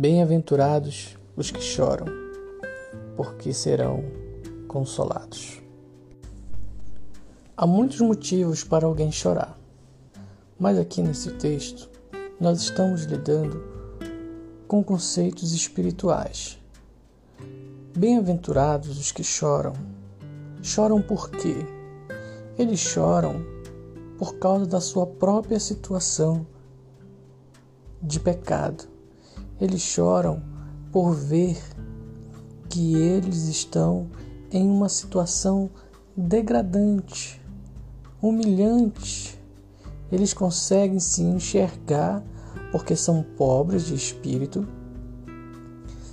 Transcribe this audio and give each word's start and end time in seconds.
Bem-aventurados 0.00 1.18
os 1.36 1.50
que 1.50 1.60
choram, 1.60 2.06
porque 3.18 3.52
serão 3.52 4.02
consolados. 4.66 5.60
Há 7.54 7.66
muitos 7.66 8.00
motivos 8.00 8.64
para 8.64 8.86
alguém 8.86 9.12
chorar, 9.12 9.58
mas 10.58 10.78
aqui 10.78 11.02
nesse 11.02 11.32
texto 11.32 11.90
nós 12.40 12.62
estamos 12.62 13.02
lidando 13.04 13.62
com 14.66 14.82
conceitos 14.82 15.52
espirituais. 15.52 16.58
Bem-aventurados 17.94 18.98
os 18.98 19.12
que 19.12 19.22
choram. 19.22 19.74
Choram 20.62 21.02
por 21.02 21.28
quê? 21.28 21.56
Eles 22.58 22.80
choram 22.80 23.44
por 24.16 24.36
causa 24.36 24.64
da 24.64 24.80
sua 24.80 25.06
própria 25.06 25.60
situação 25.60 26.46
de 28.02 28.18
pecado. 28.18 28.89
Eles 29.60 29.82
choram 29.82 30.42
por 30.90 31.12
ver 31.12 31.60
que 32.68 32.94
eles 32.96 33.48
estão 33.48 34.08
em 34.50 34.68
uma 34.68 34.88
situação 34.88 35.68
degradante, 36.16 37.40
humilhante. 38.22 39.38
Eles 40.10 40.32
conseguem 40.32 40.98
se 40.98 41.22
enxergar 41.22 42.22
porque 42.72 42.96
são 42.96 43.22
pobres 43.36 43.86
de 43.86 43.94
espírito. 43.94 44.66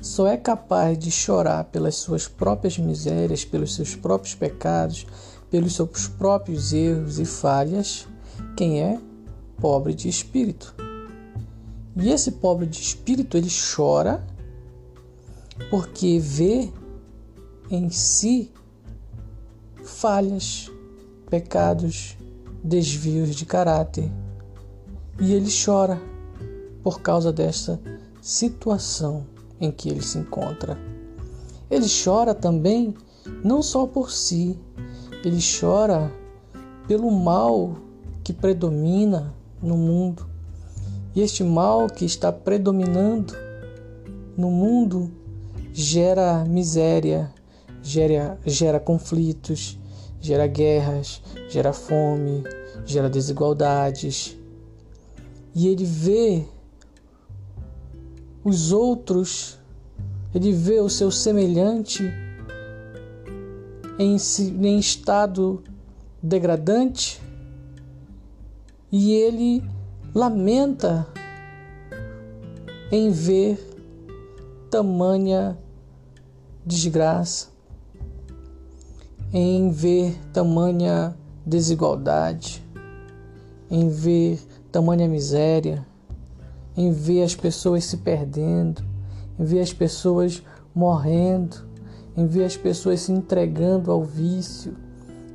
Só 0.00 0.26
é 0.26 0.36
capaz 0.36 0.98
de 0.98 1.10
chorar 1.10 1.64
pelas 1.64 1.96
suas 1.96 2.26
próprias 2.26 2.78
misérias, 2.78 3.44
pelos 3.44 3.74
seus 3.74 3.94
próprios 3.94 4.34
pecados, 4.34 5.06
pelos 5.50 5.74
seus 5.74 6.08
próprios 6.08 6.72
erros 6.72 7.18
e 7.18 7.24
falhas 7.24 8.06
quem 8.56 8.82
é 8.82 8.98
pobre 9.60 9.94
de 9.94 10.08
espírito. 10.08 10.74
E 11.96 12.10
esse 12.10 12.32
pobre 12.32 12.66
de 12.66 12.80
espírito 12.80 13.36
ele 13.36 13.50
chora 13.50 14.24
porque 15.70 16.18
vê 16.18 16.70
em 17.70 17.90
si 17.90 18.50
falhas, 19.84 20.70
pecados, 21.28 22.16
desvios 22.62 23.34
de 23.34 23.44
caráter. 23.44 24.10
E 25.20 25.34
ele 25.34 25.50
chora 25.50 26.00
por 26.82 27.00
causa 27.00 27.32
desta 27.32 27.80
situação 28.20 29.26
em 29.60 29.70
que 29.70 29.88
ele 29.88 30.02
se 30.02 30.18
encontra. 30.18 30.78
Ele 31.70 31.86
chora 31.88 32.34
também 32.34 32.94
não 33.44 33.62
só 33.62 33.86
por 33.86 34.10
si, 34.10 34.58
ele 35.24 35.38
chora 35.40 36.12
pelo 36.86 37.10
mal 37.10 37.76
que 38.24 38.32
predomina 38.32 39.34
no 39.62 39.76
mundo. 39.76 40.31
E 41.14 41.20
este 41.20 41.44
mal 41.44 41.88
que 41.88 42.04
está 42.04 42.32
predominando 42.32 43.34
no 44.36 44.50
mundo 44.50 45.10
gera 45.72 46.44
miséria, 46.44 47.30
gera, 47.82 48.38
gera 48.46 48.80
conflitos, 48.80 49.78
gera 50.20 50.46
guerras, 50.46 51.22
gera 51.50 51.72
fome, 51.72 52.44
gera 52.86 53.10
desigualdades. 53.10 54.38
E 55.54 55.68
ele 55.68 55.84
vê 55.84 56.44
os 58.42 58.72
outros, 58.72 59.58
ele 60.34 60.52
vê 60.52 60.80
o 60.80 60.88
seu 60.88 61.10
semelhante 61.10 62.02
em, 63.98 64.16
em 64.66 64.78
estado 64.78 65.62
degradante 66.22 67.20
e 68.90 69.12
ele 69.12 69.62
lamenta 70.14 71.06
em 72.90 73.10
ver 73.10 73.58
tamanha 74.70 75.58
desgraça, 76.66 77.48
em 79.32 79.70
ver 79.70 80.14
tamanha 80.30 81.16
desigualdade, 81.46 82.62
em 83.70 83.88
ver 83.88 84.38
tamanha 84.70 85.08
miséria, 85.08 85.86
em 86.76 86.92
ver 86.92 87.22
as 87.22 87.34
pessoas 87.34 87.84
se 87.86 87.96
perdendo, 87.96 88.84
em 89.38 89.44
ver 89.44 89.60
as 89.60 89.72
pessoas 89.72 90.42
morrendo, 90.74 91.56
em 92.14 92.26
ver 92.26 92.44
as 92.44 92.56
pessoas 92.56 93.00
se 93.00 93.12
entregando 93.12 93.90
ao 93.90 94.04
vício, 94.04 94.76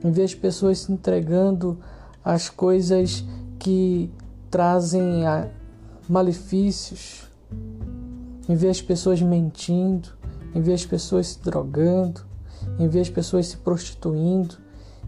em 0.03 0.11
ver 0.11 0.23
as 0.23 0.35
pessoas 0.35 0.79
se 0.79 0.91
entregando 0.91 1.79
às 2.23 2.47
coisas 2.47 3.25
que 3.57 4.11
trazem 4.49 5.23
malefícios, 6.07 7.27
em 8.47 8.55
ver 8.55 8.69
as 8.69 8.81
pessoas 8.81 9.21
mentindo, 9.21 10.09
em 10.55 10.61
ver 10.61 10.73
as 10.73 10.85
pessoas 10.85 11.27
se 11.27 11.39
drogando, 11.41 12.21
em 12.79 12.87
ver 12.87 13.01
as 13.01 13.09
pessoas 13.09 13.47
se 13.47 13.57
prostituindo, 13.57 14.55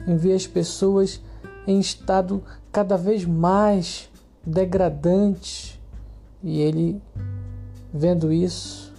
em 0.08 0.16
ver 0.16 0.34
as 0.34 0.46
pessoas 0.46 1.22
em 1.66 1.80
estado 1.80 2.44
cada 2.72 2.98
vez 2.98 3.26
mais 3.26 4.10
degradante. 4.46 5.80
E 6.44 6.60
ele, 6.60 7.02
vendo 7.94 8.32
isso, 8.32 8.94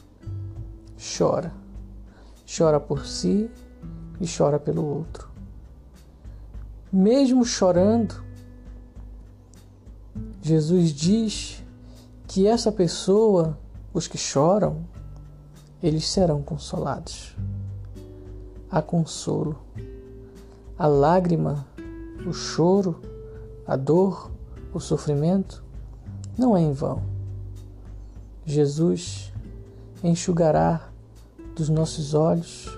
chora. 1.17 1.53
Chora 2.47 2.81
por 2.81 3.07
si 3.07 3.51
e 4.21 4.27
chora 4.27 4.59
pelo 4.59 4.85
outro. 4.85 5.29
Mesmo 6.93 7.45
chorando, 7.45 8.23
Jesus 10.51 10.93
diz 10.93 11.65
que 12.27 12.45
essa 12.45 12.73
pessoa, 12.73 13.57
os 13.95 14.09
que 14.09 14.19
choram, 14.19 14.85
eles 15.81 16.09
serão 16.09 16.43
consolados. 16.43 17.37
Há 18.69 18.83
consolo. 18.83 19.61
A 20.77 20.89
lágrima, 20.89 21.65
o 22.27 22.33
choro, 22.33 23.01
a 23.65 23.77
dor, 23.77 24.29
o 24.75 24.81
sofrimento 24.81 25.63
não 26.37 26.57
é 26.57 26.61
em 26.61 26.73
vão. 26.73 27.01
Jesus 28.45 29.33
enxugará 30.03 30.91
dos 31.55 31.69
nossos 31.69 32.13
olhos, 32.13 32.77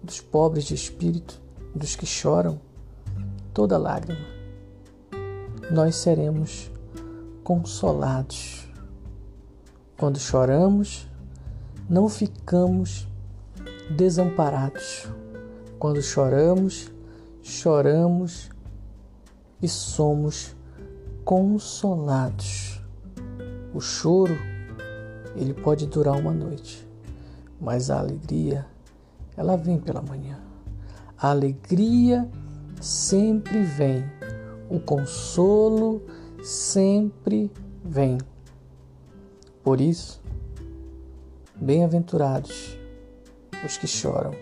dos 0.00 0.20
pobres 0.20 0.66
de 0.66 0.76
espírito, 0.76 1.42
dos 1.74 1.96
que 1.96 2.06
choram, 2.06 2.60
toda 3.52 3.76
lágrima. 3.76 4.24
Nós 5.68 5.96
seremos 5.96 6.70
consolados. 7.52 8.66
Quando 9.98 10.18
choramos, 10.18 11.06
não 11.86 12.08
ficamos 12.08 13.06
desamparados. 13.94 15.06
Quando 15.78 16.00
choramos, 16.00 16.90
choramos 17.42 18.48
e 19.60 19.68
somos 19.68 20.56
consolados. 21.26 22.80
O 23.74 23.80
choro, 23.80 24.34
ele 25.36 25.52
pode 25.52 25.86
durar 25.86 26.18
uma 26.18 26.32
noite, 26.32 26.88
mas 27.60 27.90
a 27.90 27.98
alegria, 27.98 28.64
ela 29.36 29.58
vem 29.58 29.78
pela 29.78 30.00
manhã. 30.00 30.40
A 31.18 31.28
alegria 31.28 32.26
sempre 32.80 33.62
vem. 33.62 34.02
O 34.70 34.80
consolo 34.80 36.00
sempre 36.42 37.50
vem. 37.84 38.18
Por 39.62 39.80
isso, 39.80 40.20
bem-aventurados 41.54 42.76
os 43.64 43.76
que 43.76 43.86
choram, 43.86 44.32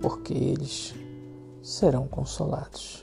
porque 0.00 0.34
eles 0.34 0.94
serão 1.62 2.06
consolados. 2.06 3.02